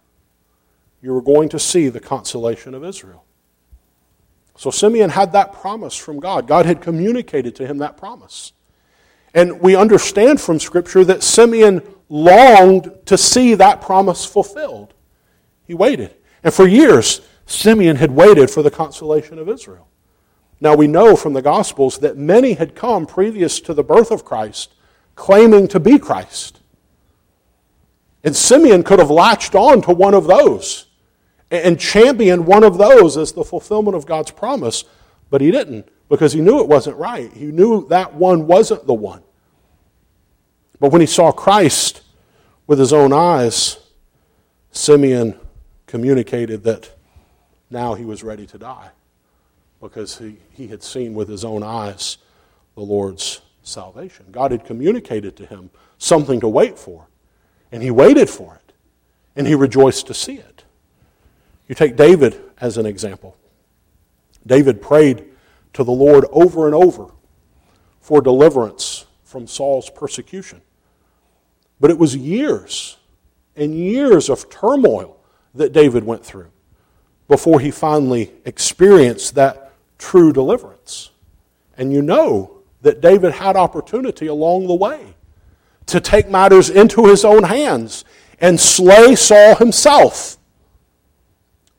[1.05, 3.27] you were going to see the consolation of Israel.
[4.57, 6.47] So Simeon had that promise from God.
[6.47, 8.55] God had communicated to him that promise.
[9.35, 14.95] And we understand from Scripture that Simeon longed to see that promise fulfilled.
[15.67, 16.15] He waited.
[16.43, 19.89] And for years, Simeon had waited for the consolation of Israel.
[20.59, 24.25] Now we know from the Gospels that many had come previous to the birth of
[24.25, 24.73] Christ
[25.17, 26.61] claiming to be Christ.
[28.23, 30.87] And Simeon could have latched on to one of those
[31.55, 34.85] and championed one of those as the fulfillment of God's promise,
[35.31, 37.33] but he didn't because he knew it wasn't right.
[37.33, 39.23] He knew that one wasn't the one.
[40.81, 42.03] But when he saw Christ
[42.67, 43.79] with his own eyes,
[44.71, 45.39] Simeon
[45.87, 46.91] communicated that
[47.71, 48.91] now he was ready to die
[49.81, 52.19] because he, he had seen with his own eyes
[52.75, 54.27] the Lord's salvation.
[54.31, 57.07] God had communicated to him something to wait for,
[57.73, 58.73] and he waited for it,
[59.37, 60.54] and he rejoiced to see it.
[61.69, 63.37] You take David as an example.
[64.47, 65.25] David prayed
[65.73, 67.11] to the Lord over and over
[68.01, 70.61] for deliverance from Saul's persecution.
[71.81, 72.99] But it was years
[73.57, 75.17] and years of turmoil
[75.55, 76.51] that David went through
[77.29, 81.11] before he finally experienced that true deliverance.
[81.77, 85.15] And you know that David had opportunity along the way
[85.87, 88.05] to take matters into his own hands
[88.41, 90.37] and slay Saul himself.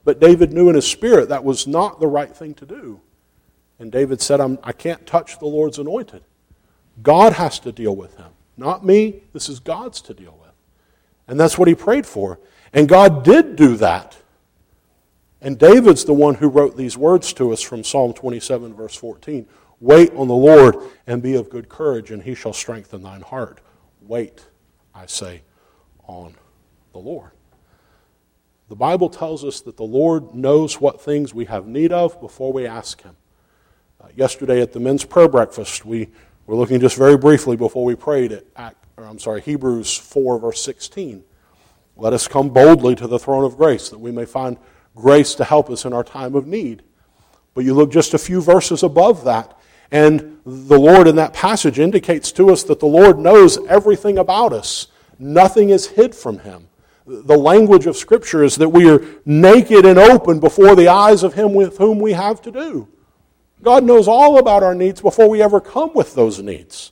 [0.05, 3.01] But David knew in his spirit that was not the right thing to do.
[3.79, 6.23] And David said, I'm, I can not touch the Lord's anointed.
[7.03, 9.23] God has to deal with him, not me.
[9.33, 10.51] This is God's to deal with.
[11.27, 12.39] And that's what he prayed for.
[12.71, 14.15] And God did do that.
[15.41, 19.45] And David's the one who wrote these words to us from Psalm 27, verse 14
[19.81, 23.59] Wait on the Lord and be of good courage, and he shall strengthen thine heart.
[24.01, 24.45] Wait,
[24.93, 25.41] I say,
[26.07, 26.33] on
[26.93, 27.31] the Lord.
[28.67, 32.51] The Bible tells us that the Lord knows what things we have need of before
[32.51, 33.15] we ask him.
[34.01, 36.09] Uh, yesterday at the men's prayer breakfast, we
[36.47, 40.63] were looking just very briefly before we prayed at, or I'm sorry, Hebrews 4, verse
[40.63, 41.23] 16.
[41.95, 44.57] Let us come boldly to the throne of grace that we may find
[44.95, 46.81] grace to help us in our time of need.
[47.53, 49.57] But you look just a few verses above that,
[49.91, 54.53] and the Lord in that passage indicates to us that the Lord knows everything about
[54.53, 54.87] us.
[55.19, 56.67] Nothing is hid from him.
[57.05, 61.33] The language of Scripture is that we are naked and open before the eyes of
[61.33, 62.87] Him with whom we have to do.
[63.61, 66.91] God knows all about our needs before we ever come with those needs.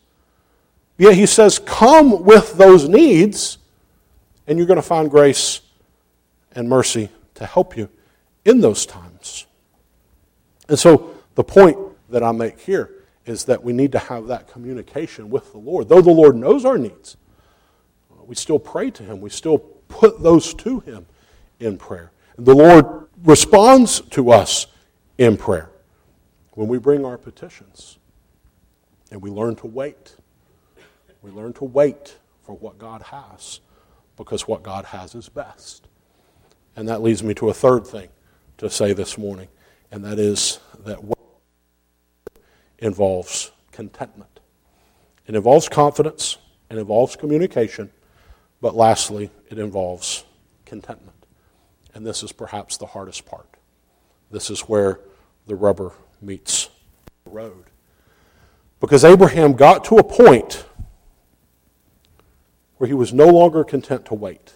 [0.97, 3.57] Yet He says, Come with those needs,
[4.45, 5.61] and you're going to find grace
[6.51, 7.89] and mercy to help you
[8.45, 9.47] in those times.
[10.69, 11.77] And so, the point
[12.09, 12.91] that I make here
[13.25, 15.89] is that we need to have that communication with the Lord.
[15.89, 17.17] Though the Lord knows our needs,
[18.11, 19.19] uh, we still pray to Him.
[19.19, 21.05] We still put those to Him
[21.59, 22.11] in prayer.
[22.37, 24.67] And the Lord responds to us
[25.17, 25.69] in prayer
[26.53, 27.99] when we bring our petitions.
[29.11, 30.15] And we learn to wait.
[31.21, 33.59] We learn to wait for what God has
[34.17, 35.87] because what God has is best.
[36.75, 38.09] And that leads me to a third thing
[38.57, 39.47] to say this morning,
[39.91, 41.19] and that is that what
[42.79, 44.39] involves contentment.
[45.27, 46.37] It involves confidence,
[46.69, 47.91] it involves communication,
[48.61, 50.25] but lastly, it involves
[50.65, 51.27] contentment.
[51.93, 53.45] And this is perhaps the hardest part.
[54.31, 54.99] This is where
[55.45, 55.91] the rubber
[56.23, 56.69] meets
[57.23, 57.65] the road.
[58.79, 60.65] Because Abraham got to a point
[62.77, 64.55] where he was no longer content to wait.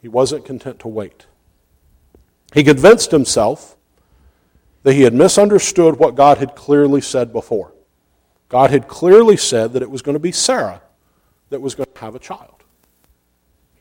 [0.00, 1.26] He wasn't content to wait.
[2.54, 3.76] He convinced himself
[4.82, 7.74] that he had misunderstood what God had clearly said before.
[8.48, 10.80] God had clearly said that it was going to be Sarah
[11.50, 12.55] that was going to have a child.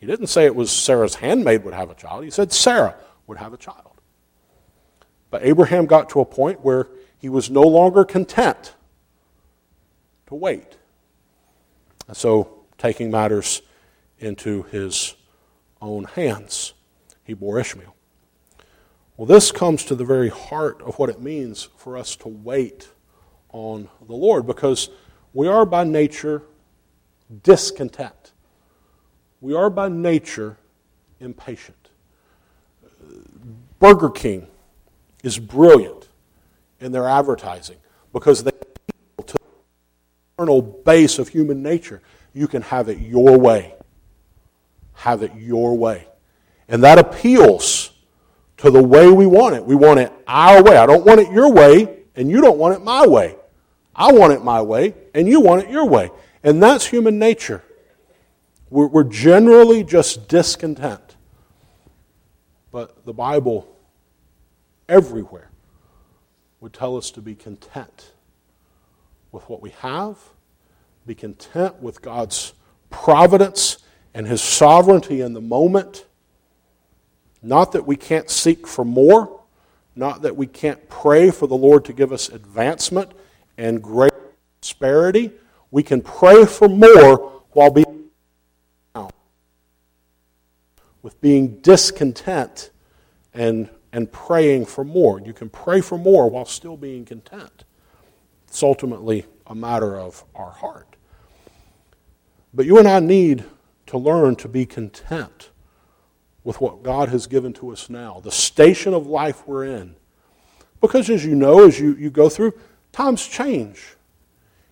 [0.06, 2.94] He didn't say it was Sarah's handmaid would have a child, he said Sarah
[3.26, 4.00] would have a child.
[5.32, 8.76] But Abraham got to a point where he was no longer content
[10.28, 10.78] to wait.
[12.08, 13.64] And so, taking matters
[14.20, 15.16] into his
[15.82, 16.76] own hands,
[17.24, 17.96] he bore Ishmael.
[19.18, 22.90] Well, this comes to the very heart of what it means for us to wait
[23.50, 24.88] on the Lord because
[25.34, 26.44] we are by nature
[27.42, 28.25] discontent.
[29.42, 30.58] We are by nature
[31.20, 31.78] impatient.
[33.80, 34.48] Burger King
[35.24, 36.08] is brilliant
[36.80, 37.78] in their advertising
[38.14, 42.02] because they appeal to the eternal base of human nature.
[42.34, 43.76] You can have it your way.
[44.94, 46.08] Have it your way.
[46.68, 47.92] And that appeals
[48.58, 49.66] to the way we want it.
[49.66, 50.78] We want it our way.
[50.78, 53.36] I don't want it your way, and you don't want it my way.
[53.96, 56.10] I want it my way, and you want it your way.
[56.44, 57.64] And that's human nature.
[58.76, 61.16] We're, we're generally just discontent.
[62.74, 63.74] But the Bible,
[64.90, 65.50] everywhere,
[66.60, 68.12] would tell us to be content
[69.32, 70.18] with what we have,
[71.08, 72.54] be content with God's
[72.90, 73.78] providence
[74.14, 76.06] and His sovereignty in the moment
[77.42, 79.40] not that we can't seek for more,
[79.96, 83.12] not that we can't pray for the Lord to give us advancement
[83.58, 84.12] and great
[84.60, 85.32] prosperity.
[85.72, 87.95] We can pray for more while being
[91.06, 92.72] with being discontent
[93.32, 95.22] and, and praying for more.
[95.22, 97.64] You can pray for more while still being content.
[98.48, 100.96] It's ultimately a matter of our heart.
[102.56, 103.44] But you and I need
[103.86, 105.52] to learn to be content
[106.44, 109.96] with what God has given to us now, the station of life we're in.
[110.82, 112.54] Because as you know, as you, you go through,
[112.92, 113.96] times change.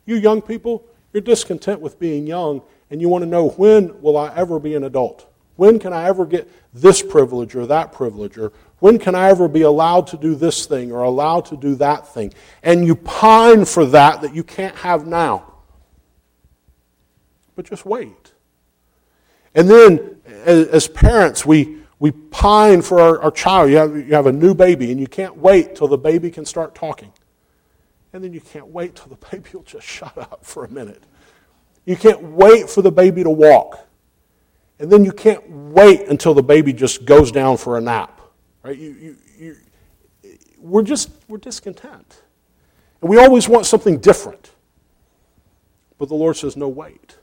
[0.07, 4.17] You young people, you're discontent with being young, and you want to know when will
[4.17, 5.29] I ever be an adult?
[5.55, 8.37] When can I ever get this privilege or that privilege?
[8.37, 11.75] Or when can I ever be allowed to do this thing or allowed to do
[11.75, 12.33] that thing?
[12.63, 15.53] And you pine for that that you can't have now.
[17.55, 18.33] But just wait.
[19.55, 23.69] And then, as parents, we, we pine for our, our child.
[23.69, 26.45] You have, you have a new baby, and you can't wait till the baby can
[26.45, 27.13] start talking.
[28.11, 31.03] And then you can't wait till the baby will just shut up for a minute.
[31.85, 33.87] You can't wait for the baby to walk.
[34.79, 38.21] And then you can't wait until the baby just goes down for a nap.
[38.63, 38.77] Right?
[38.77, 39.57] You, you, you,
[40.57, 42.21] we're just we're discontent.
[43.01, 44.51] And we always want something different.
[45.97, 47.17] But the Lord says, no, wait.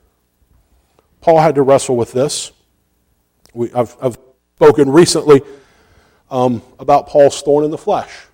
[1.20, 2.52] Paul had to wrestle with this.
[3.52, 4.18] We, I've, I've,
[4.60, 5.40] spoken recently
[6.30, 8.26] um, about Paul's thorn in the flesh.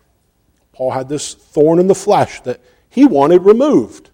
[0.73, 2.61] Paul had this thorn in the flesh that
[2.91, 4.11] he wanted removed.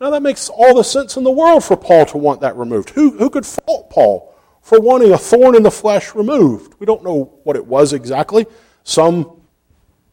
[0.00, 2.90] Now, that makes all the sense in the world for Paul to want that removed.
[2.90, 6.74] Who, who could fault Paul for wanting a thorn in the flesh removed?
[6.78, 8.46] We don't know what it was exactly.
[8.82, 9.40] Some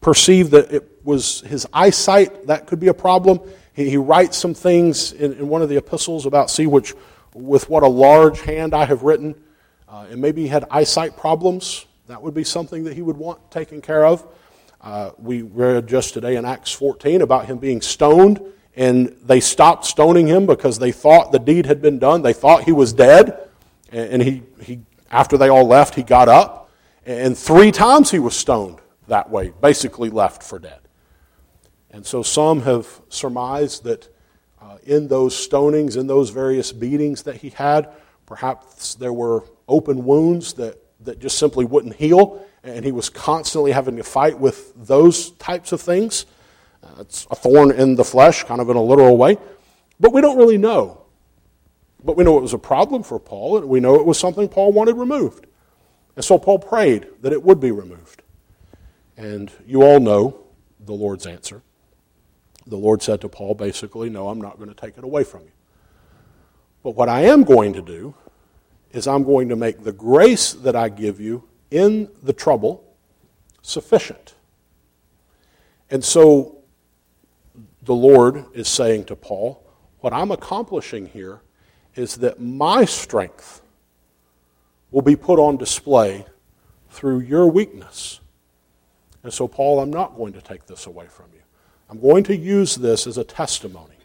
[0.00, 3.40] perceive that it was his eyesight, that could be a problem.
[3.72, 6.94] He, he writes some things in, in one of the epistles about, see which
[7.34, 9.34] with what a large hand I have written.
[9.88, 11.86] Uh, and maybe he had eyesight problems.
[12.06, 14.26] That would be something that he would want taken care of.
[14.80, 18.40] Uh, we read just today in Acts 14 about him being stoned,
[18.74, 22.22] and they stopped stoning him because they thought the deed had been done.
[22.22, 23.48] They thought he was dead,
[23.92, 26.70] And he, he, after they all left, he got up,
[27.04, 30.80] and three times he was stoned that way, basically left for dead.
[31.90, 34.08] And so some have surmised that
[34.60, 37.90] uh, in those stonings, in those various beatings that he had,
[38.24, 43.72] perhaps there were open wounds that, that just simply wouldn't heal, and he was constantly
[43.72, 46.24] having to fight with those types of things.
[46.98, 49.38] It's a thorn in the flesh, kind of in a literal way.
[49.98, 51.02] But we don't really know
[52.04, 54.48] but we know it was a problem for Paul, and we know it was something
[54.48, 55.46] Paul wanted removed.
[56.16, 58.22] And so Paul prayed that it would be removed.
[59.16, 60.40] And you all know
[60.80, 61.62] the Lord's answer.
[62.66, 65.42] The Lord said to Paul, basically, No, I'm not going to take it away from
[65.42, 65.52] you.
[66.82, 68.14] But what I am going to do
[68.90, 72.84] is I'm going to make the grace that I give you in the trouble
[73.62, 74.34] sufficient.
[75.90, 76.61] And so
[77.82, 79.62] the Lord is saying to Paul,
[80.00, 81.40] What I'm accomplishing here
[81.94, 83.60] is that my strength
[84.90, 86.24] will be put on display
[86.90, 88.20] through your weakness.
[89.22, 91.40] And so, Paul, I'm not going to take this away from you.
[91.88, 93.96] I'm going to use this as a testimony.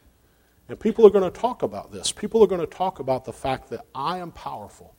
[0.70, 2.12] And people are going to talk about this.
[2.12, 4.96] People are going to talk about the fact that I am powerful.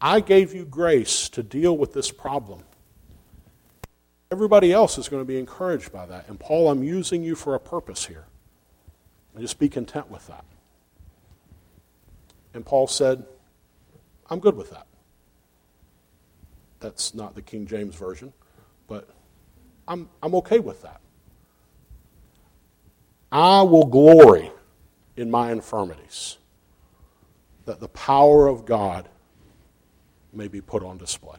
[0.00, 2.64] I gave you grace to deal with this problem.
[4.32, 6.26] Everybody else is going to be encouraged by that.
[6.26, 8.24] And Paul, I'm using you for a purpose here.
[9.34, 10.46] And just be content with that.
[12.54, 13.26] And Paul said,
[14.30, 14.86] I'm good with that.
[16.80, 18.32] That's not the King James Version,
[18.88, 19.06] but
[19.86, 21.02] I'm, I'm okay with that.
[23.30, 24.50] I will glory
[25.14, 26.38] in my infirmities,
[27.66, 29.10] that the power of God
[30.32, 31.36] may be put on display.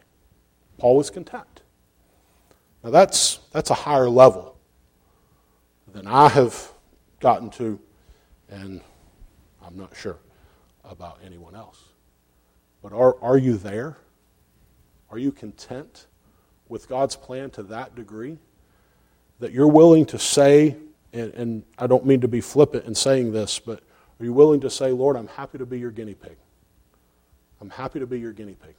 [0.77, 1.62] Paul was content.
[2.83, 4.57] Now that's, that's a higher level
[5.93, 6.71] than I have
[7.19, 7.79] gotten to,
[8.49, 8.81] and
[9.65, 10.17] I'm not sure
[10.83, 11.81] about anyone else.
[12.81, 13.97] But are, are you there?
[15.09, 16.07] Are you content
[16.67, 18.37] with God's plan to that degree
[19.39, 20.75] that you're willing to say,
[21.13, 23.81] and, and I don't mean to be flippant in saying this, but
[24.19, 26.35] are you willing to say, Lord, I'm happy to be your guinea pig?
[27.61, 28.75] I'm happy to be your guinea pig.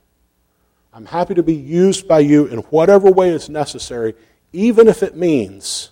[0.94, 4.14] I'm happy to be used by you in whatever way is necessary,
[4.52, 5.90] even if it means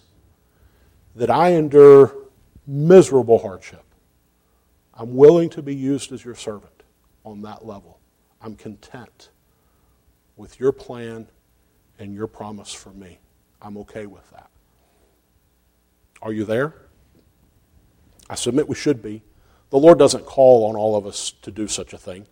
[1.17, 2.15] that I endure
[2.69, 3.83] miserable hardship.
[4.95, 6.85] I'm willing to be used as your servant
[7.25, 7.99] on that level.
[8.41, 9.31] I'm content
[10.37, 11.27] with your plan
[11.99, 13.19] and your promise for me.
[13.61, 14.51] I'm okay with that.
[16.23, 16.75] Are you there?
[18.31, 19.23] I submit we should be.
[19.71, 22.27] The Lord doesn't call on all of us to do such a thing.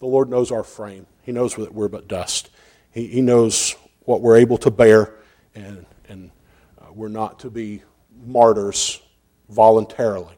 [0.00, 2.50] The Lord knows our frame, He knows that we're but dust.
[2.90, 5.14] He, he knows what we're able to bear,
[5.54, 6.32] and, and
[6.76, 7.84] uh, we're not to be
[8.26, 9.00] martyrs
[9.48, 10.34] voluntarily.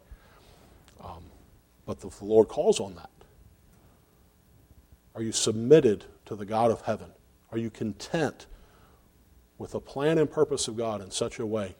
[1.86, 3.08] But the Lord calls on that.
[5.14, 7.10] Are you submitted to the God of heaven?
[7.50, 8.44] Are you content
[9.56, 11.74] with the plan and purpose of God in such a way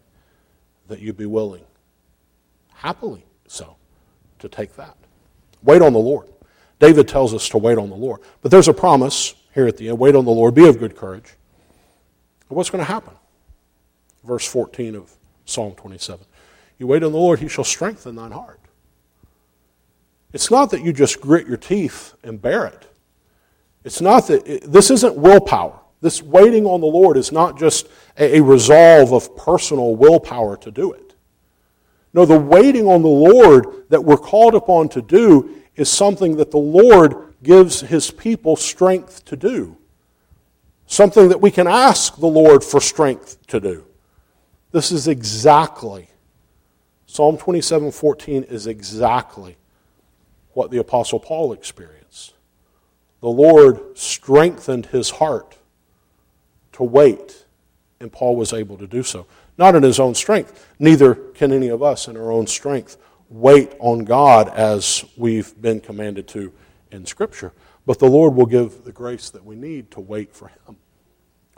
[0.89, 1.65] that you'd be willing,
[2.73, 3.77] happily so,
[4.39, 4.97] to take that?
[5.63, 6.32] Wait on the Lord.
[6.83, 8.21] David tells us to wait on the Lord.
[8.41, 10.97] But there's a promise here at the end wait on the Lord, be of good
[10.97, 11.37] courage.
[12.49, 13.15] And what's going to happen?
[14.25, 16.27] Verse 14 of Psalm 27.
[16.79, 18.59] You wait on the Lord, he shall strengthen thine heart.
[20.33, 22.85] It's not that you just grit your teeth and bear it.
[23.85, 25.79] It's not that, it, this isn't willpower.
[26.01, 27.87] This waiting on the Lord is not just
[28.19, 31.15] a, a resolve of personal willpower to do it.
[32.13, 36.51] No, the waiting on the Lord that we're called upon to do is something that
[36.51, 39.77] the Lord gives his people strength to do.
[40.87, 43.85] Something that we can ask the Lord for strength to do.
[44.73, 46.09] This is exactly,
[47.07, 49.57] Psalm 27 14 is exactly
[50.53, 52.35] what the Apostle Paul experienced.
[53.21, 55.57] The Lord strengthened his heart
[56.73, 57.45] to wait,
[58.01, 59.27] and Paul was able to do so.
[59.57, 60.69] Not in his own strength.
[60.79, 62.97] Neither can any of us in our own strength
[63.33, 66.53] wait on God as we've been commanded to
[66.91, 67.53] in Scripture.
[67.87, 70.77] But the Lord will give the grace that we need to wait for Him,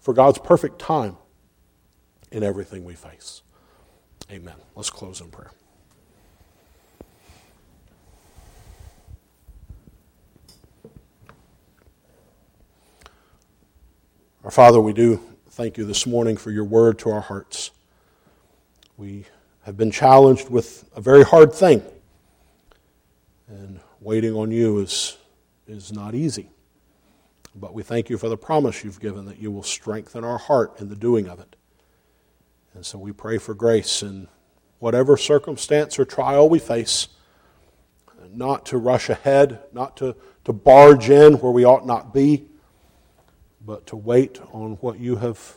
[0.01, 1.17] for God's perfect time
[2.31, 3.43] in everything we face.
[4.31, 4.55] Amen.
[4.75, 5.51] Let's close in prayer.
[14.45, 15.21] Our Father, we do
[15.51, 17.71] thank you this morning for your word to our hearts.
[18.97, 19.27] We
[19.65, 21.83] have been challenged with a very hard thing,
[23.49, 25.17] and waiting on you is,
[25.67, 26.51] is not easy.
[27.55, 30.81] But we thank you for the promise you've given that you will strengthen our heart
[30.81, 31.57] in the doing of it.
[32.75, 34.29] And so we pray for grace in
[34.81, 37.09] whatever circumstance or trial we face,
[38.33, 42.47] not to rush ahead, not to, to barge in where we ought not be,
[43.65, 45.57] but to wait on what you have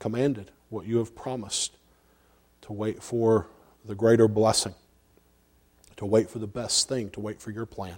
[0.00, 1.75] commanded, what you have promised,
[2.66, 3.46] to wait for
[3.84, 4.74] the greater blessing,
[5.96, 7.96] to wait for the best thing, to wait for your plan.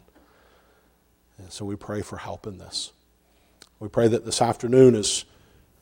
[1.38, 2.92] And so we pray for help in this.
[3.80, 5.24] We pray that this afternoon, as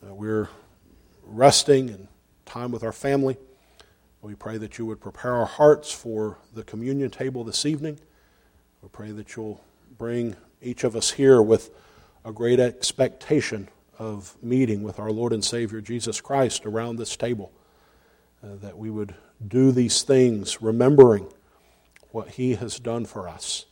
[0.06, 0.48] uh, we're
[1.24, 2.06] resting and
[2.44, 3.36] time with our family,
[4.22, 7.98] we pray that you would prepare our hearts for the communion table this evening.
[8.82, 9.64] We pray that you'll
[9.98, 11.70] bring each of us here with
[12.24, 13.68] a great expectation
[13.98, 17.50] of meeting with our Lord and Savior Jesus Christ around this table.
[18.42, 19.14] Uh, that we would
[19.48, 21.26] do these things remembering
[22.10, 23.66] what He has done for us.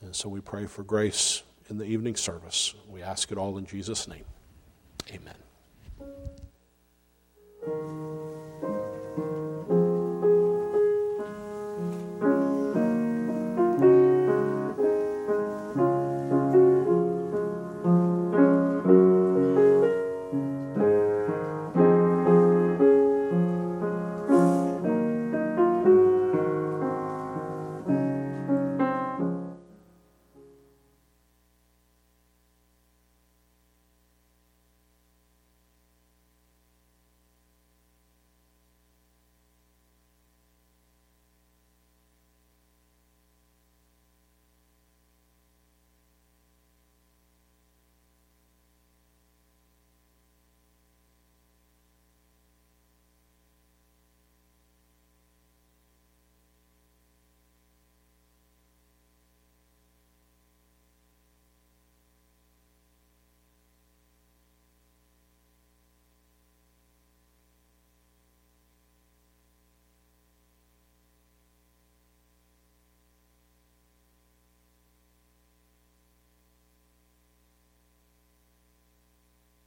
[0.00, 2.74] And so we pray for grace in the evening service.
[2.88, 4.24] We ask it all in Jesus' name.
[5.10, 5.49] Amen.